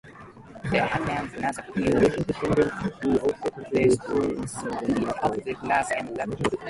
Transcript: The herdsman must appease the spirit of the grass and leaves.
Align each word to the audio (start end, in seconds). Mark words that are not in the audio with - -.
The 0.63 0.79
herdsman 0.79 1.41
must 1.43 1.59
appease 1.59 1.93
the 1.93 2.33
spirit 2.33 2.69
of 5.21 5.41
the 5.43 5.53
grass 5.61 5.91
and 5.95 6.09
leaves. 6.17 6.41